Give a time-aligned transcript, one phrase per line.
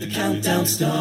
[0.00, 0.96] The countdown starts.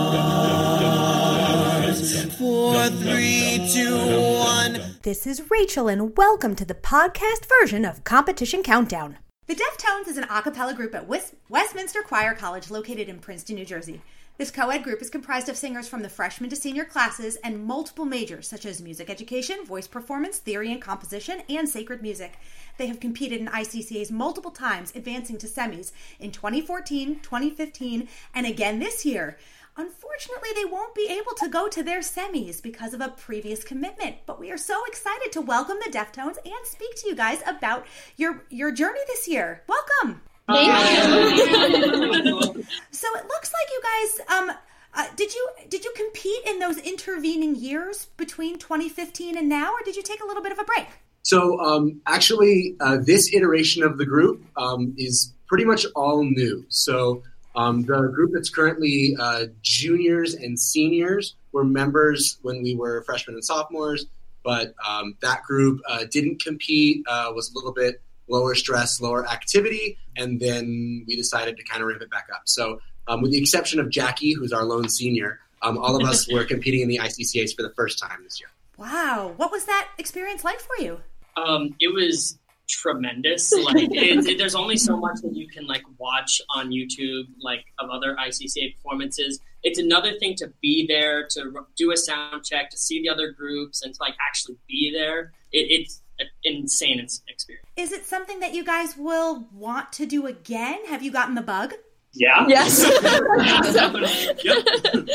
[2.36, 4.98] Four, three, two, one.
[5.04, 9.18] This is Rachel, and welcome to the podcast version of Competition Countdown.
[9.48, 13.56] The Deftones is an a cappella group at West- Westminster Choir College located in Princeton,
[13.56, 14.02] New Jersey.
[14.40, 17.66] This co ed group is comprised of singers from the freshman to senior classes and
[17.66, 22.40] multiple majors such as music education, voice performance, theory and composition, and sacred music.
[22.78, 28.80] They have competed in ICCAs multiple times, advancing to semis in 2014, 2015, and again
[28.80, 29.38] this year.
[29.76, 34.16] Unfortunately, they won't be able to go to their semis because of a previous commitment.
[34.26, 37.86] But we are so excited to welcome the Deftones and speak to you guys about
[38.16, 39.64] your your journey this year.
[39.68, 40.22] Welcome.
[42.92, 44.52] So it looks like you guys um
[44.94, 49.80] uh, did you did you compete in those intervening years between 2015 and now, or
[49.86, 50.88] did you take a little bit of a break?
[51.24, 56.66] So um, actually, uh, this iteration of the group um, is pretty much all new.
[56.70, 57.24] So
[57.56, 63.36] um, the group that's currently uh, juniors and seniors were members when we were freshmen
[63.36, 64.06] and sophomores,
[64.44, 69.28] but um, that group uh, didn't compete, uh, was a little bit lower stress, lower
[69.28, 72.44] activity, and then we decided to kind of ramp it back up.
[72.46, 76.28] So um, with the exception of Jackie, who's our lone senior, um, all of us
[76.32, 78.50] were competing in the ICCAs for the first time this year.
[78.78, 81.00] Wow, what was that experience like for you?
[81.36, 83.52] Um, it was tremendous.
[83.64, 87.66] Like, it, it- there's only so much that you can like watch on YouTube, like
[87.80, 89.40] of other ICCA performances.
[89.64, 93.10] It's another thing to be there, to r- do a sound check, to see the
[93.10, 95.34] other groups, and to like actually be there.
[95.52, 97.66] It, it's an insane experience.
[97.78, 100.86] Is it something that you guys will want to do again?
[100.88, 101.74] Have you gotten the bug?
[102.14, 102.46] Yeah.
[102.48, 102.84] Yes.
[104.44, 105.08] Yep.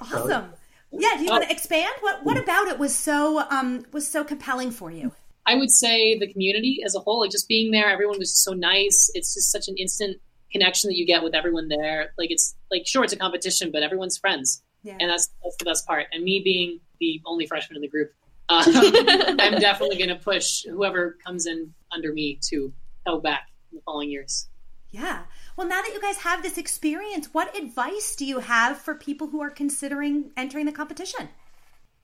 [0.00, 0.52] Awesome.
[0.92, 1.92] Yeah, do you want to expand?
[2.00, 5.12] What what about it was so um was so compelling for you?
[5.46, 8.52] I would say the community as a whole, like just being there, everyone was so
[8.52, 9.10] nice.
[9.14, 10.18] It's just such an instant
[10.52, 12.12] connection that you get with everyone there.
[12.18, 14.96] Like it's like sure it's a competition, but everyone's friends, Yeah.
[15.00, 16.06] and that's that's the best part.
[16.12, 18.12] And me being the only freshman in the group,
[18.48, 22.72] um, I'm definitely going to push whoever comes in under me to
[23.06, 24.48] go back in the following years.
[24.90, 25.24] Yeah.
[25.56, 29.26] Well, now that you guys have this experience, what advice do you have for people
[29.26, 31.28] who are considering entering the competition?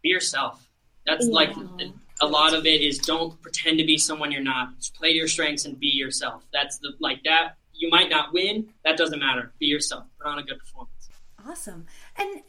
[0.02, 0.68] Be yourself.
[1.06, 1.54] That's like
[2.20, 4.76] a lot of it is don't pretend to be someone you're not.
[4.76, 6.44] Just play to your strengths and be yourself.
[6.52, 7.56] That's the like that.
[7.72, 8.68] You might not win.
[8.84, 9.52] That doesn't matter.
[9.58, 10.04] Be yourself.
[10.18, 11.08] Put on a good performance.
[11.48, 11.86] Awesome.
[12.16, 12.42] And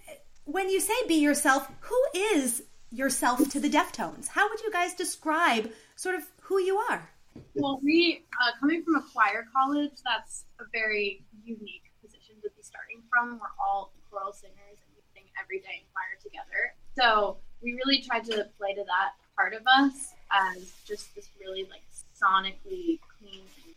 [0.46, 4.28] when you say be yourself, who is yourself to the Deftones?
[4.28, 7.10] How would you guys describe sort of who you are?
[7.56, 12.62] Well, we uh, coming from a choir college, that's a very unique position to be
[12.62, 13.40] starting from.
[13.40, 16.76] We're all choral singers and we sing every day in choir together.
[16.96, 21.64] So we really tried to play to that part of us as just this really
[21.64, 21.82] like
[22.14, 23.74] sonically clean and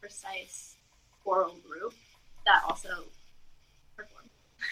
[0.00, 0.76] precise
[1.24, 1.94] choral group
[2.46, 3.04] that also.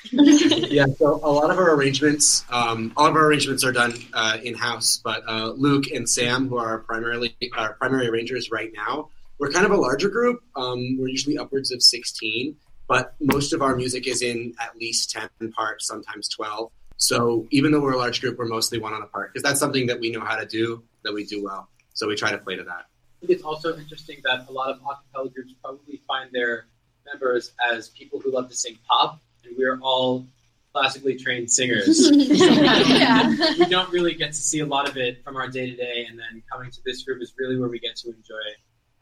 [0.13, 4.39] yeah, so a lot of our arrangements, um, all of our arrangements are done uh,
[4.43, 5.01] in house.
[5.03, 9.67] But uh, Luke and Sam, who are primarily our primary arrangers right now, we're kind
[9.67, 10.43] of a larger group.
[10.57, 12.57] Um, we're usually upwards of sixteen,
[12.89, 16.71] but most of our music is in at least ten parts, sometimes twelve.
[16.97, 19.61] So even though we're a large group, we're mostly one on a part because that's
[19.61, 21.69] something that we know how to do, that we do well.
[21.95, 22.87] So we try to play to that.
[23.23, 26.67] I think it's also interesting that a lot of acapella groups probably find their
[27.07, 29.21] members as people who love to sing pop, and
[29.61, 30.27] we're all
[30.73, 32.11] classically trained singers.
[32.21, 33.35] Yeah.
[33.59, 36.07] we don't really get to see a lot of it from our day to day,
[36.09, 38.35] and then coming to this group is really where we get to enjoy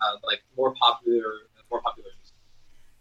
[0.00, 1.32] uh, like more popular,
[1.70, 2.34] more popular music.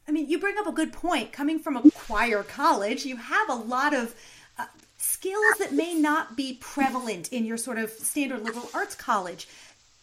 [0.08, 1.32] I mean, you bring up a good point.
[1.32, 4.16] Coming from a choir college, you have a lot of
[4.58, 4.66] uh,
[4.98, 9.48] skills that may not be prevalent in your sort of standard liberal arts college.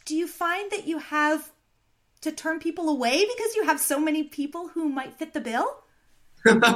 [0.04, 1.50] Do you find that you have
[2.22, 5.83] to turn people away because you have so many people who might fit the bill?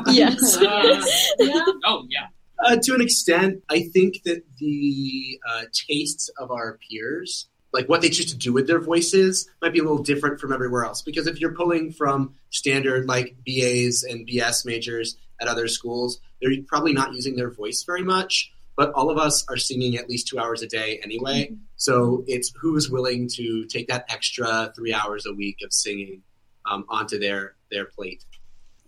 [0.08, 0.58] Yes.
[1.84, 2.28] Oh yeah.
[2.64, 8.02] Uh, to an extent, I think that the uh, tastes of our peers, like what
[8.02, 11.00] they choose to do with their voices, might be a little different from everywhere else.
[11.02, 16.50] Because if you're pulling from standard like BAs and BS majors at other schools, they're
[16.66, 18.52] probably not using their voice very much.
[18.76, 21.50] But all of us are singing at least two hours a day anyway.
[21.76, 26.22] So it's who's willing to take that extra three hours a week of singing
[26.64, 28.24] um, onto their their plate.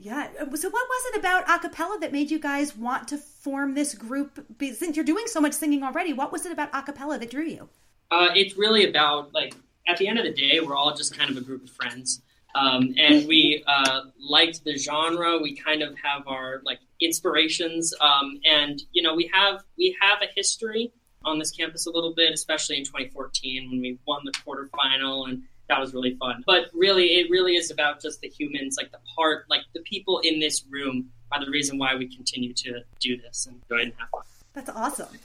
[0.00, 0.29] Yeah.
[0.55, 3.94] So, what was it about a cappella that made you guys want to form this
[3.94, 4.43] group?
[4.58, 7.44] Since you're doing so much singing already, what was it about a cappella that drew
[7.44, 7.69] you?
[8.11, 9.55] Uh, it's really about like
[9.87, 12.23] at the end of the day, we're all just kind of a group of friends,
[12.55, 15.38] um, and we uh, liked the genre.
[15.38, 20.23] We kind of have our like inspirations, um, and you know, we have we have
[20.23, 20.93] a history
[21.26, 25.43] on this campus a little bit, especially in 2014 when we won the quarterfinal and
[25.70, 26.43] that was really fun.
[26.46, 30.19] But really, it really is about just the humans, like the part, like the people
[30.19, 33.87] in this room are the reason why we continue to do this and go ahead
[33.87, 34.22] and have fun.
[34.52, 35.17] That's awesome.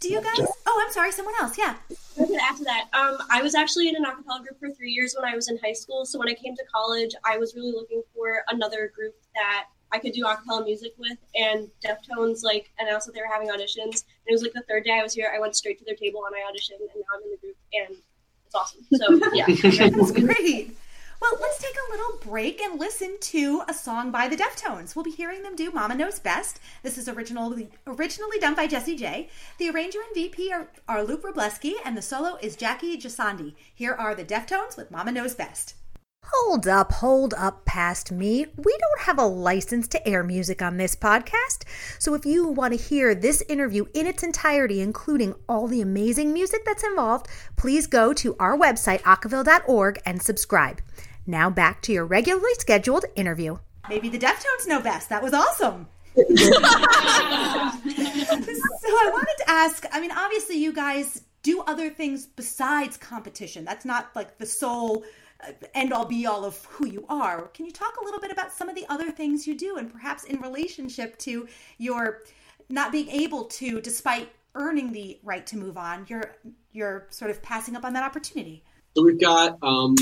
[0.00, 0.48] Do you guys?
[0.66, 1.12] Oh, I'm sorry.
[1.12, 1.56] Someone else.
[1.56, 1.76] Yeah.
[2.20, 2.88] I could add to that.
[2.92, 5.58] Um, I was actually in an acapella group for three years when I was in
[5.58, 6.04] high school.
[6.04, 9.98] So when I came to college, I was really looking for another group that I
[9.98, 11.18] could do acapella music with.
[11.36, 14.02] And Deftones like announced that they were having auditions.
[14.02, 15.30] And it was like the third day I was here.
[15.32, 17.56] I went straight to their table and I auditioned, and now I'm in the group,
[17.72, 17.96] and
[18.52, 19.20] it's awesome.
[19.20, 19.46] So yeah.
[19.96, 20.76] That's great.
[21.20, 24.96] Well, let's take a little break and listen to a song by the Deftones.
[24.96, 26.58] We'll be hearing them do Mama Knows Best.
[26.82, 29.28] This is originally originally done by Jessie J.
[29.58, 33.54] The arranger and VP are, are Luke Robleski, and the solo is Jackie Jasandi.
[33.72, 35.76] Here are the Deftones with Mama Knows Best.
[36.26, 38.46] Hold up, hold up past me.
[38.56, 41.64] We don't have a license to air music on this podcast.
[41.98, 46.32] So if you want to hear this interview in its entirety, including all the amazing
[46.32, 47.26] music that's involved,
[47.56, 50.80] please go to our website, acaville.org, and subscribe.
[51.26, 53.58] Now back to your regularly scheduled interview.
[53.88, 55.08] Maybe the Deftones know best.
[55.08, 55.88] That was awesome.
[56.14, 57.78] so I
[59.12, 63.64] wanted to ask I mean, obviously, you guys do other things besides competition.
[63.64, 65.04] That's not like the sole
[65.74, 67.48] end all be all of who you are.
[67.48, 69.92] Can you talk a little bit about some of the other things you do and
[69.92, 71.48] perhaps in relationship to
[71.78, 72.20] your
[72.68, 76.36] not being able to, despite earning the right to move on, you're
[76.72, 78.62] you're sort of passing up on that opportunity?
[78.96, 79.96] So we've got um,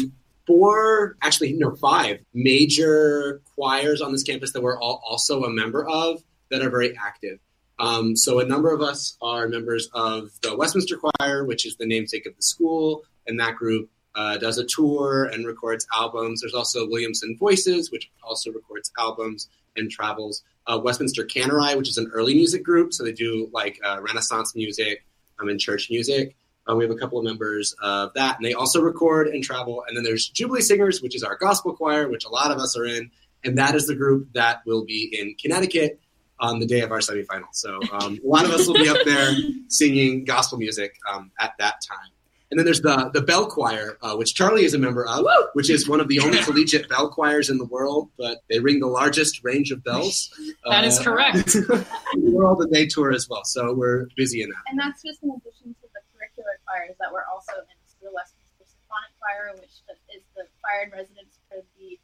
[0.47, 5.89] four, actually, no, five major choirs on this campus that we're all also a member
[5.89, 7.39] of that are very active.
[7.79, 11.87] Um, so a number of us are members of the Westminster Choir, which is the
[11.87, 16.41] namesake of the school, and that group uh, does a tour and records albums.
[16.41, 20.43] There's also Williamson Voices, which also records albums and travels.
[20.67, 24.55] Uh, Westminster Kantorei, which is an early music group, so they do like uh, Renaissance
[24.55, 25.05] music
[25.41, 26.37] um, and church music.
[26.69, 29.83] Uh, we have a couple of members of that, and they also record and travel.
[29.89, 32.77] And then there's Jubilee Singers, which is our gospel choir, which a lot of us
[32.77, 33.11] are in,
[33.45, 35.99] and that is the group that will be in Connecticut
[36.39, 37.49] on the day of our semifinal.
[37.53, 39.35] So um, a lot of us will be up there
[39.69, 42.11] singing gospel music um, at that time.
[42.51, 45.71] And then there's the the bell choir, uh, which Charlie is a member of, which
[45.71, 48.11] is one of the only collegiate bell choirs in the world.
[48.19, 50.31] But they ring the largest range of bells.
[50.69, 51.55] That is correct.
[51.55, 53.45] in the world, and they tour as well.
[53.45, 54.63] So we're busy in that.
[54.69, 57.77] And that's just in addition to the curricular choirs that we're also in.
[57.87, 59.87] So the Westminster Symphonic Choir, which
[60.17, 61.99] is the choir in residence for the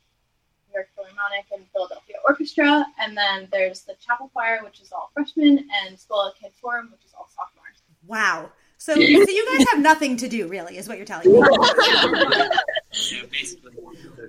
[0.68, 2.86] New York Philharmonic and Philadelphia Orchestra.
[3.00, 7.14] And then there's the Chapel Choir, which is all freshmen, and Schola Cantorum, which is
[7.18, 7.82] all sophomores.
[8.06, 8.50] Wow.
[8.86, 11.40] So, so you guys have nothing to do, really, is what you're telling me.
[11.40, 13.72] Yeah, basically.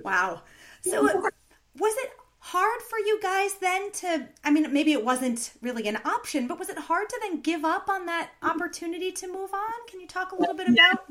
[0.02, 0.42] Wow.
[0.80, 2.10] So, was it
[2.40, 4.26] hard for you guys then to?
[4.42, 7.64] I mean, maybe it wasn't really an option, but was it hard to then give
[7.64, 9.86] up on that opportunity to move on?
[9.88, 11.04] Can you talk a little bit about?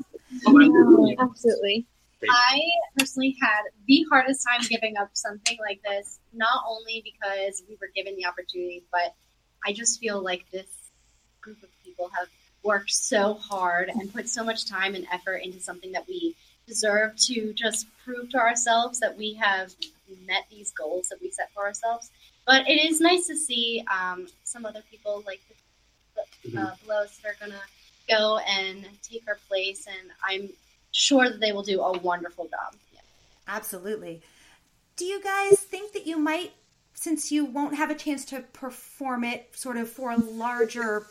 [1.18, 1.86] Absolutely.
[2.28, 2.60] I
[2.98, 7.88] personally had the hardest time giving up something like this, not only because we were
[7.96, 9.14] given the opportunity, but
[9.64, 10.66] I just feel like this
[11.40, 12.28] group of people have
[12.62, 16.34] worked so hard and put so much time and effort into something that we
[16.66, 19.74] deserve to just prove to ourselves that we have
[20.26, 22.10] met these goals that we set for ourselves.
[22.46, 25.54] But it is nice to see um, some other people like the
[26.58, 27.60] uh, below us that are going to
[28.08, 30.50] go and take our place, and I'm
[30.92, 32.74] sure that they will do a wonderful job.
[32.92, 33.00] Yeah.
[33.46, 34.22] Absolutely.
[34.96, 36.52] Do you guys think that you might,
[36.94, 41.06] since you won't have a chance to perform it sort of for a larger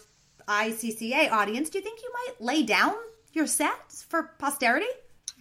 [0.48, 2.96] ICCA audience, do you think you might lay down
[3.34, 4.88] your sets for posterity?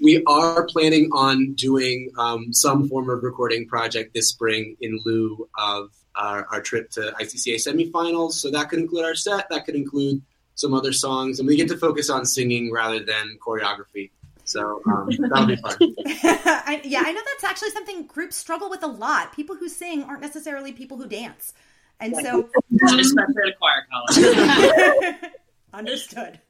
[0.02, 5.48] We are planning on doing um, some form of recording project this spring in lieu
[5.56, 8.32] of our, our trip to ICCA semifinals.
[8.32, 10.22] So that could include our set, that could include
[10.54, 14.10] some other songs, and we get to focus on singing rather than choreography.
[14.44, 15.76] So um, that'll be fun.
[16.06, 19.34] I, yeah, I know that's actually something groups struggle with a lot.
[19.34, 21.52] People who sing aren't necessarily people who dance.
[22.00, 22.48] And so,
[22.82, 25.14] Especially at choir college.
[25.72, 26.40] understood.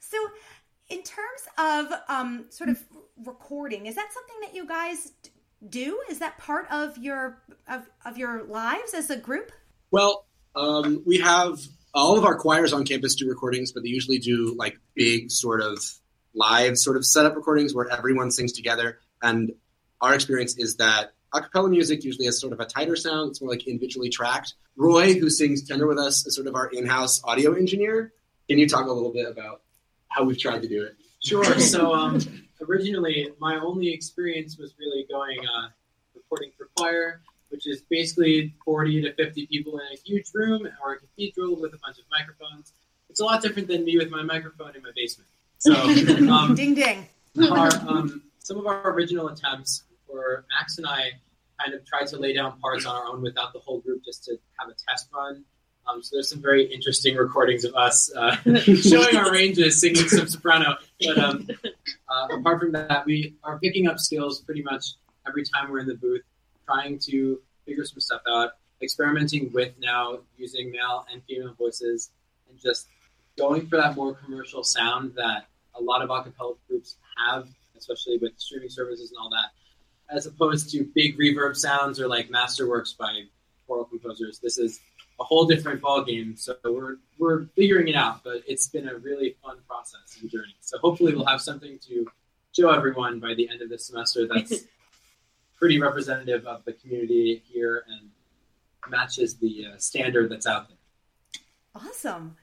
[0.00, 0.16] So,
[0.90, 2.82] in terms of um, sort of
[3.24, 5.12] recording, is that something that you guys
[5.68, 6.00] do?
[6.10, 9.52] Is that part of your of, of your lives as a group?
[9.90, 11.58] Well, um, we have
[11.94, 15.60] all of our choirs on campus do recordings, but they usually do like big sort
[15.60, 15.78] of
[16.34, 18.98] live sort of setup recordings where everyone sings together.
[19.22, 19.52] And
[20.00, 23.30] our experience is that a cappella music usually has sort of a tighter sound.
[23.30, 24.54] It's more like individually tracked.
[24.76, 28.12] Roy, who sings tenor with us, is sort of our in-house audio engineer.
[28.48, 29.62] Can you talk a little bit about
[30.08, 30.96] how we've tried to do it?
[31.22, 31.58] Sure.
[31.58, 32.20] So um,
[32.66, 35.68] originally, my only experience was really going uh,
[36.14, 37.20] recording for choir,
[37.50, 41.74] which is basically 40 to 50 people in a huge room or a cathedral with
[41.74, 42.72] a bunch of microphones.
[43.10, 45.28] It's a lot different than me with my microphone in my basement.
[45.58, 45.74] So
[46.32, 47.06] um, Ding ding.
[47.50, 51.12] our um, some of our original attempts were Max and I
[51.60, 54.24] kind of tried to lay down parts on our own without the whole group just
[54.24, 55.44] to have a test run.
[55.88, 60.28] Um, so there's some very interesting recordings of us uh, showing our ranges, singing some
[60.28, 60.76] soprano.
[61.04, 61.48] But um,
[62.08, 64.84] uh, apart from that, we are picking up skills pretty much
[65.26, 66.22] every time we're in the booth,
[66.66, 72.10] trying to figure some stuff out, experimenting with now using male and female voices,
[72.50, 72.88] and just
[73.38, 77.48] going for that more commercial sound that a lot of acapella groups have,
[77.78, 79.50] especially with streaming services and all that,
[80.10, 83.22] as opposed to big reverb sounds or like masterworks by
[83.66, 84.38] choral composers.
[84.38, 84.80] This is
[85.20, 86.36] a whole different ball game.
[86.36, 90.54] So we're we're figuring it out, but it's been a really fun process and journey.
[90.60, 92.06] So hopefully we'll have something to
[92.56, 94.64] show everyone by the end of this semester that's
[95.58, 98.10] pretty representative of the community here and
[98.90, 100.78] matches the uh, standard that's out there.
[101.74, 102.36] Awesome.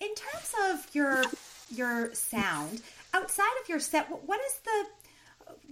[0.00, 1.22] In terms of your
[1.70, 2.82] your sound,
[3.14, 4.86] outside of your set, what is the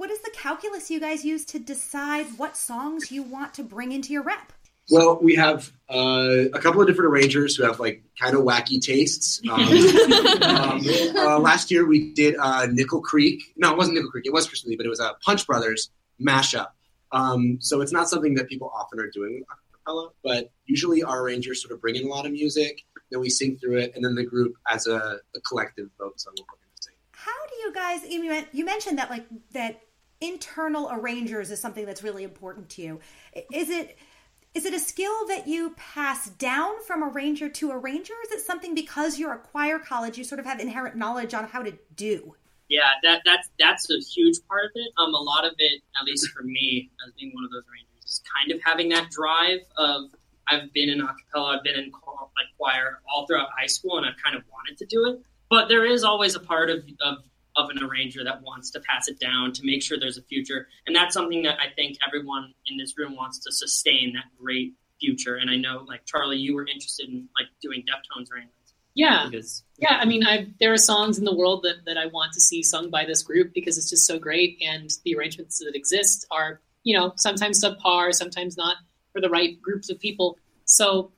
[0.00, 3.92] what is the calculus you guys use to decide what songs you want to bring
[3.92, 4.50] into your rep?
[4.90, 8.80] Well, we have uh, a couple of different arrangers who have like kind of wacky
[8.80, 9.42] tastes.
[9.46, 9.60] Um,
[10.42, 10.80] um,
[11.18, 13.42] uh, last year we did uh, Nickel Creek.
[13.58, 14.24] No, it wasn't Nickel Creek.
[14.24, 16.68] It was Lee, but it was a Punch Brothers mashup.
[17.12, 19.48] Um, so it's not something that people often are doing with
[19.86, 23.28] acapella, but usually our arrangers sort of bring in a lot of music, then we
[23.28, 26.56] sing through it, and then the group as a, a collective votes on what we're
[26.56, 26.94] going to sing.
[27.12, 28.02] How do you guys?
[28.08, 29.82] You you mentioned that like that
[30.20, 33.00] internal arrangers is something that's really important to you.
[33.52, 33.98] Is it?
[34.52, 38.14] Is it a skill that you pass down from a arranger to a arranger?
[38.24, 41.44] Is it something because you're a choir college, you sort of have inherent knowledge on
[41.44, 42.34] how to do?
[42.68, 44.92] Yeah, that that's that's a huge part of it.
[44.98, 48.04] Um, a lot of it, at least for me, as being one of those arrangers,
[48.04, 50.10] is kind of having that drive of
[50.48, 54.20] I've been in acapella, I've been in like choir all throughout high school, and I've
[54.22, 55.20] kind of wanted to do it.
[55.48, 57.18] But there is always a part of, of
[57.60, 60.68] of an arranger that wants to pass it down to make sure there's a future.
[60.86, 64.74] And that's something that I think everyone in this room wants to sustain that great
[65.00, 65.36] future.
[65.36, 68.56] And I know, like Charlie, you were interested in like doing Deftones arrangements.
[68.94, 69.98] Yeah, because, yeah.
[70.00, 72.62] I mean, I, there are songs in the world that, that I want to see
[72.62, 76.60] sung by this group because it's just so great, and the arrangements that exist are,
[76.82, 78.76] you know, sometimes subpar, sometimes not
[79.12, 80.38] for the right groups of people.
[80.64, 81.12] So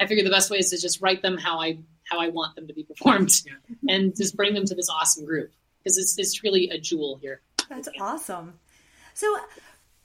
[0.00, 1.78] I figure the best way is to just write them how I
[2.10, 3.76] how I want them to be performed, yeah.
[3.94, 7.40] and just bring them to this awesome group because it's, it's really a jewel here.
[7.68, 8.58] That's awesome.
[9.14, 9.36] So,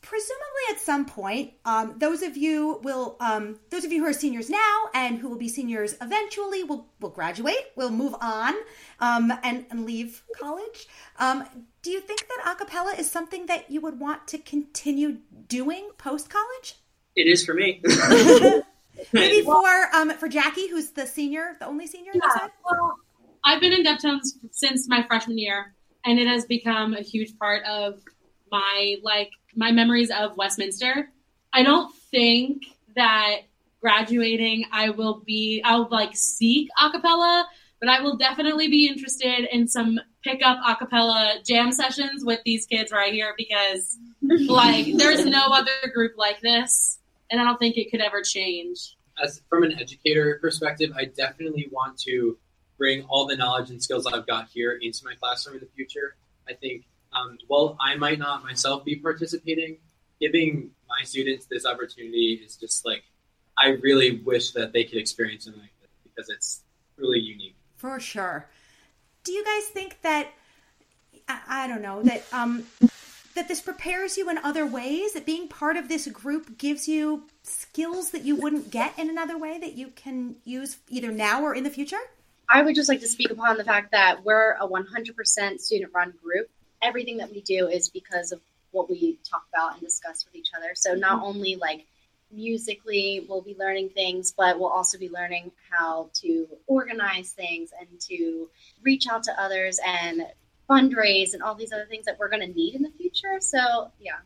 [0.02, 4.14] presumably at some point, um, those of you will, um, those of you who are
[4.14, 8.54] seniors now and who will be seniors eventually will will graduate, will move on,
[9.00, 10.88] um, and and leave college.
[11.20, 11.46] Um,
[11.82, 15.18] do you think that acapella is something that you would want to continue
[15.48, 16.76] doing post college?
[17.16, 17.82] It is for me.
[19.14, 22.12] Maybe for um, for Jackie, who's the senior, the only senior.
[22.14, 22.98] Yeah, well,
[23.48, 25.74] I've been in Deftones since my freshman year,
[26.04, 28.02] and it has become a huge part of
[28.52, 31.10] my like my memories of Westminster.
[31.54, 32.64] I don't think
[32.98, 33.44] that
[33.80, 37.46] graduating I will be I'll like seek acapella,
[37.80, 42.92] but I will definitely be interested in some pickup acapella jam sessions with these kids
[42.92, 47.00] right here because like there's no other group like this
[47.32, 48.98] and I don't think it could ever change.
[49.24, 52.38] As from an educator perspective, I definitely want to
[52.78, 56.16] bring all the knowledge and skills I've got here into my classroom in the future.
[56.48, 59.78] I think, um, while I might not myself be participating,
[60.20, 63.04] giving my students this opportunity is just like,
[63.58, 66.62] I really wish that they could experience something like this because it's
[66.96, 67.56] really unique.
[67.76, 68.48] For sure.
[69.24, 70.28] Do you guys think that,
[71.28, 72.66] I, I don't know, that, um,
[73.36, 77.24] that this prepares you in other ways that being part of this group gives you
[77.44, 81.54] skills that you wouldn't get in another way that you can use either now or
[81.54, 82.00] in the future
[82.50, 86.14] I would just like to speak upon the fact that we're a 100% student run
[86.24, 86.50] group.
[86.82, 88.40] Everything that we do is because of
[88.72, 90.72] what we talk about and discuss with each other.
[90.76, 91.26] So not mm-hmm.
[91.26, 91.86] only like
[92.32, 97.88] musically we'll be learning things, but we'll also be learning how to organize things and
[98.02, 98.50] to
[98.84, 100.26] reach out to others and
[100.70, 103.40] fundraise and all these other things that we're going to need in the future.
[103.40, 104.18] So, yeah.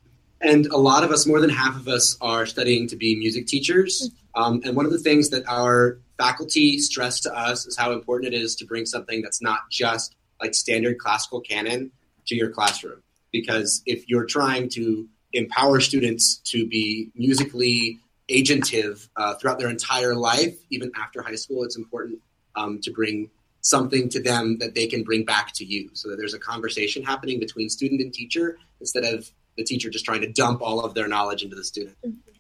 [0.42, 3.46] And a lot of us, more than half of us, are studying to be music
[3.46, 4.10] teachers.
[4.10, 4.44] Mm-hmm.
[4.44, 8.34] Um, and one of the things that our faculty stress to us is how important
[8.34, 11.92] it is to bring something that's not just like standard classical canon
[12.28, 13.01] to your classroom.
[13.32, 18.00] Because if you're trying to empower students to be musically
[18.30, 22.20] agentive uh, throughout their entire life, even after high school, it's important
[22.56, 26.18] um, to bring something to them that they can bring back to you so that
[26.18, 30.32] there's a conversation happening between student and teacher instead of the teacher just trying to
[30.32, 31.96] dump all of their knowledge into the student.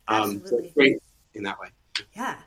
[0.07, 0.97] Um, so great
[1.33, 1.69] in that way.
[2.15, 2.37] Yeah.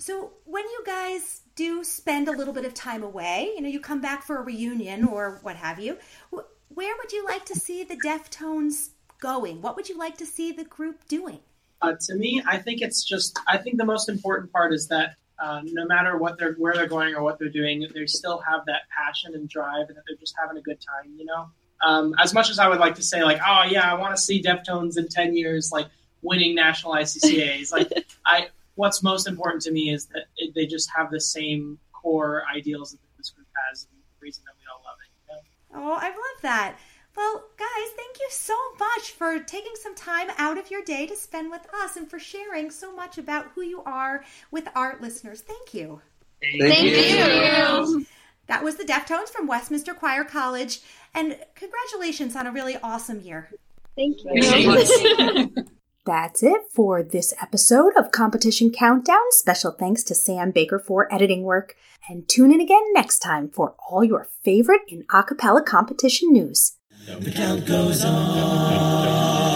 [0.00, 3.80] So when you guys do spend a little bit of time away, you know, you
[3.80, 5.98] come back for a reunion or what have you.
[6.30, 8.90] Where would you like to see the Deftones
[9.20, 9.60] going?
[9.60, 11.40] What would you like to see the group doing?
[11.82, 13.38] Uh, to me, I think it's just.
[13.46, 16.86] I think the most important part is that uh, no matter what they're where they're
[16.86, 20.16] going or what they're doing, they still have that passion and drive, and that they're
[20.16, 21.12] just having a good time.
[21.18, 21.50] You know,
[21.84, 24.22] um, as much as I would like to say, like, oh yeah, I want to
[24.22, 25.88] see Deftones in ten years, like
[26.22, 27.72] winning national ICCAs.
[27.72, 27.90] like,
[28.26, 32.44] I what's most important to me is that it, they just have the same core
[32.54, 35.10] ideals that this group has, and the reason that we all love it.
[35.28, 35.92] You know?
[35.92, 36.76] Oh, I love that.
[37.16, 41.16] Well, guys, thank you so much for taking some time out of your day to
[41.16, 45.40] spend with us and for sharing so much about who you are with our listeners.
[45.40, 46.00] Thank you.
[46.40, 47.98] Thank, thank you.
[47.98, 48.06] you.
[48.46, 50.80] That was the Deftones from Westminster Choir College,
[51.14, 53.50] and congratulations on a really awesome year.
[53.96, 55.54] Thank you.
[56.06, 59.20] That's it for this episode of Competition Countdown.
[59.32, 61.76] Special thanks to Sam Baker for editing work.
[62.08, 66.78] And tune in again next time for all your favorite in acapella competition news.
[67.06, 69.50] The count goes on.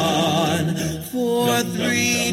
[1.10, 2.24] Four, three,